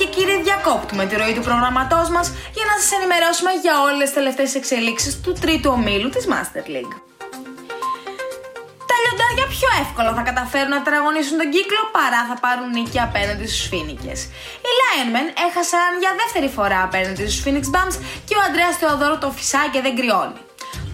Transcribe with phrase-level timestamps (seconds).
[0.00, 4.16] και κύριοι, διακόπτουμε τη ροή του προγραμματός μας για να σας ενημερώσουμε για όλες τις
[4.18, 6.94] τελευταίες εξελίξεις του τρίτου ομίλου της Master League.
[8.88, 13.46] Τα λιοντάρια πιο εύκολα θα καταφέρουν να τραγωνίσουν τον κύκλο παρά θα πάρουν νίκη απέναντι
[13.50, 14.20] στους Φίνικες.
[14.64, 19.28] Οι Lionmen έχασαν για δεύτερη φορά απέναντι στους Phoenix Bums και ο Αντρέα Θεοδόρου το
[19.36, 20.40] φυσάει και δεν κρυώνει.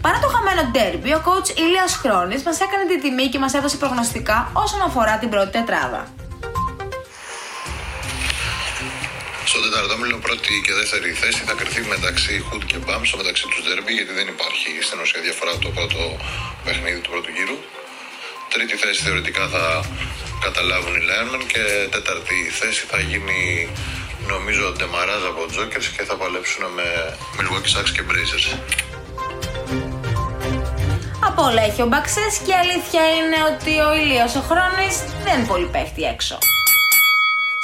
[0.05, 3.77] Παρά το χαμένο ντέρμπι, ο coach Ηλίας Χρόνης μας έκανε την τιμή και μας έδωσε
[3.83, 6.03] προγνωστικά όσον αφορά την πρώτη τετράδα.
[9.57, 13.61] Στο τεταρτόμιλο πρώτη και δεύτερη θέση θα κρυθεί μεταξύ Χουτ και Μπαμ, στο μεταξύ τους
[13.65, 16.01] Ντέρμπι, γιατί δεν υπάρχει στην ουσία διαφορά το πρώτο
[16.65, 17.57] παιχνίδι του πρώτου γύρου.
[18.53, 19.65] Τρίτη θέση θεωρητικά θα
[20.47, 21.63] καταλάβουν οι Λέρμεν και
[21.95, 23.41] τέταρτη θέση θα γίνει
[24.33, 26.89] νομίζω ντεμαράζ από Τζόκερς και θα παλέψουν με
[27.37, 28.47] Milwaukee Sacks και Blazers.
[31.29, 35.39] Από όλα έχει ο Μπαξές και η αλήθεια είναι ότι ο Ηλίας ο Χρόνης δεν
[35.51, 36.39] πολύ πέφτει έξω.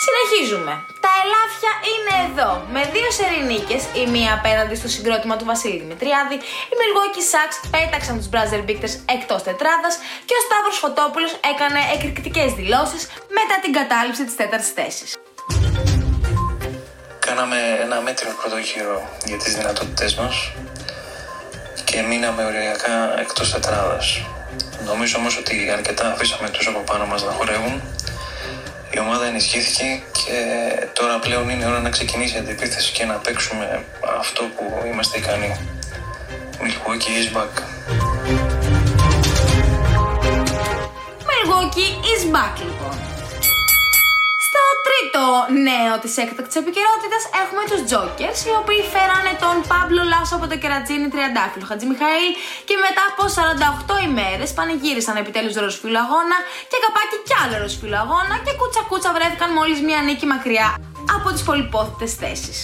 [0.04, 0.74] Συνεχίζουμε.
[1.22, 2.50] Τα ελάφια είναι εδώ.
[2.74, 6.36] Με δύο σερινίκες, η μία απέναντι στο συγκρότημα του Βασίλη Δημητριάδη,
[6.70, 9.94] οι Milwaukee Σάξ πέταξαν τους Brazzer Bicters εκτός τετράδας
[10.28, 13.02] και ο Σταύρος Φωτόπουλος έκανε εκρηκτικές δηλώσεις
[13.38, 15.10] μετά την κατάληψη της τέταρτης θέσης.
[17.26, 18.96] Κάναμε ένα μέτριο πρώτο γύρο
[19.28, 20.34] για τις δυνατότητές μας
[21.88, 24.06] και μείναμε οριακά εκτός τετράδας.
[24.90, 27.74] Νομίζω όμως ότι αρκετά αφήσαμε τους από πάνω μας να χορεύουν
[28.94, 30.36] η ομάδα ενισχύθηκε και
[30.92, 33.84] τώρα πλέον είναι ώρα να ξεκινήσει η αντιπίθεση και να παίξουμε
[34.18, 35.56] αυτό που είμαστε ικανοί.
[36.64, 37.54] Milwaukee is back.
[41.30, 42.71] Milwaukee is back λοιπόν.
[42.71, 42.71] Στο τρίτο
[45.68, 50.56] νέο της έκτακτης επικαιρότητας έχουμε τους Jokers, οι οποίοι φέρανε τον Παύλο Λάσο από το
[50.62, 52.30] κερατσίνι τριαντάφυλλο Χατζη Μιχαήλ
[52.68, 53.22] και μετά από
[53.96, 56.38] 48 ημέρες πανηγύρισαν επιτέλους ροσφύλλο αγώνα
[56.70, 60.68] και καπάκι κι άλλο ροσφύλλο αγώνα και κούτσα κούτσα βρέθηκαν μόλις μια νίκη μακριά
[61.16, 62.58] από τις πολυπόθητες θέσεις.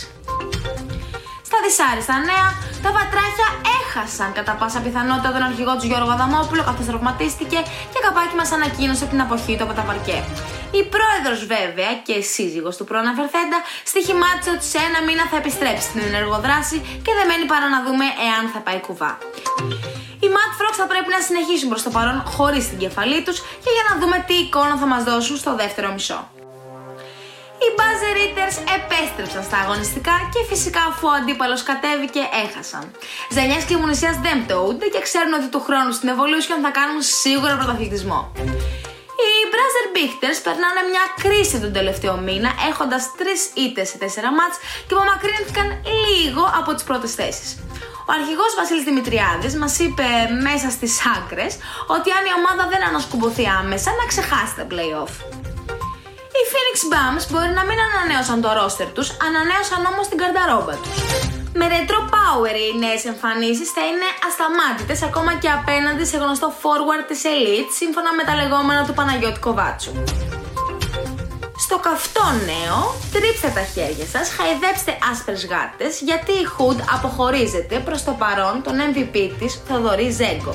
[1.48, 2.48] Στα δυσάριστα νέα,
[2.84, 3.48] τα βατράχια
[3.78, 7.58] έχασαν κατά πάσα πιθανότητα τον αρχηγό του Γιώργο Αδαμόπουλο καθώς τραυματίστηκε
[7.92, 10.18] και καπάκι μας ανακοίνωσε την αποχή του από τα παρκέ.
[10.70, 13.58] Η πρόεδρος, βέβαια, και σύζυγος του προαναφερθέντα,
[13.90, 18.06] στοιχημάτισε ότι σε ένα μήνα θα επιστρέψει στην ενεργοδράση και δεν μένει παρά να δούμε
[18.28, 19.12] εάν θα πάει κουβά.
[20.22, 23.70] Οι Mad Frogs θα πρέπει να συνεχίσουν προς το παρόν χωρίς την κεφαλή τους και
[23.76, 26.20] για να δούμε τι εικόνα θα μας δώσουν στο δεύτερο μισό.
[27.62, 32.84] Οι Buzzer Eaters επέστρεψαν στα αγωνιστικά και φυσικά αφού ο αντίπαλος κατέβηκε έχασαν.
[33.34, 37.56] Ζανιάς και Μουνισιάς δεν πτωούνται και ξέρουν ότι του χρόνου στην Evolution θα κάνουν σίγουρα
[37.56, 38.32] πρωταθλητισμό.
[39.68, 43.22] Οι Brazzer Bichters περνάνε μια κρίση τον τελευταίο μήνα έχοντας 3
[43.66, 44.04] ήττες σε 4
[44.38, 44.56] μάτς
[44.86, 45.66] και απομακρύνθηκαν
[46.04, 47.48] λίγο από τις πρώτες θέσεις.
[48.08, 50.06] Ο αρχηγός Βασίλης Δημητριάδης μας είπε
[50.48, 51.52] μέσα στις άκρες
[51.94, 55.12] ότι αν η ομάδα δεν ανασκουμποθεί άμεσα να ξεχάσει τα playoff.
[56.36, 60.98] Οι Phoenix Bums μπορεί να μην ανανέωσαν το roster τους, ανανέωσαν όμως την καρταρόμπα τους.
[61.54, 67.04] Με retro power οι νέες εμφανίσεις θα είναι ασταμάτητες ακόμα και απέναντι σε γνωστό forward
[67.08, 69.92] της Elite σύμφωνα με τα λεγόμενα του Παναγιώτη Κοβάτσου.
[71.64, 72.78] Στο καυτό νέο,
[73.12, 78.74] τρίψτε τα χέρια σας, χαϊδέψτε άσπρες γάτες γιατί η Hood αποχωρίζεται προς το παρόν τον
[78.90, 80.54] MVP της Θοδωρή Ζέγκο.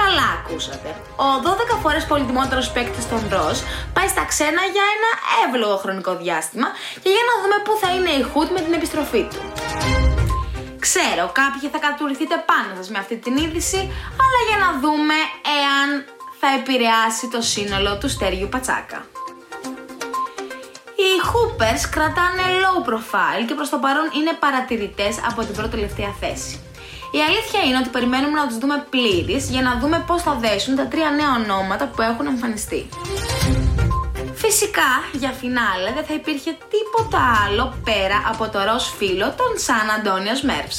[0.00, 0.90] Καλά ακούσατε.
[1.16, 3.58] Ο 12 φορές πολυτιμότερος παίκτης των Ροζ
[3.92, 5.10] πάει στα ξένα για ένα
[5.44, 6.68] εύλογο χρονικό διάστημα
[7.02, 9.61] και για να δούμε πού θα είναι η Hood με την επιστροφή του.
[10.94, 13.80] Ξέρω, κάποιοι θα κατουρηθείτε πάνω σας με αυτή την είδηση,
[14.24, 15.18] αλλά για να δούμε
[15.58, 15.88] εάν
[16.40, 19.00] θα επηρεάσει το σύνολο του Στέργιου Πατσάκα.
[21.02, 26.12] Οι Hoopers κρατάνε low profile και προς το παρόν είναι παρατηρητές από την πρώτη τελευταία
[26.20, 26.54] θέση.
[27.18, 30.76] Η αλήθεια είναι ότι περιμένουμε να τους δούμε πλήρεις για να δούμε πώς θα δέσουν
[30.76, 32.88] τα τρία νέα ονόματα που έχουν εμφανιστεί.
[34.54, 39.86] Φυσικά, για φινάλε δεν θα υπήρχε τίποτα άλλο πέρα από το ροζ φύλλο των Σαν
[39.96, 40.78] Αντώνιος Μέρβς.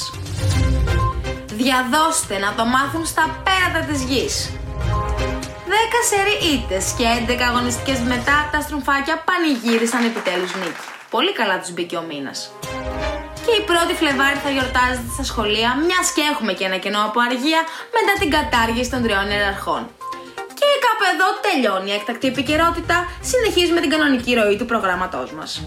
[1.62, 4.34] Διαδώστε να το μάθουν στα πέρατα της γης.
[5.68, 10.84] 10 σερι ήττες και 11 αγωνιστικές μετά τα στρομφάκια πανηγύρισαν επιτέλους νίκη.
[11.14, 12.38] Πολύ καλά τους μπήκε ο μήνας.
[13.44, 17.18] Και η πρώτη Φλεβάρη θα γιορτάζεται στα σχολεία, μιας και έχουμε και ένα κενό από
[17.28, 17.60] αργία
[17.96, 19.82] μετά την κατάργηση των τριών ιεραρχών.
[21.14, 23.06] Και κάπου εδώ τελειώνει η έκτακτη επικαιρότητα.
[23.20, 25.62] Συνεχίζουμε την κανονική ροή του προγράμματός μας.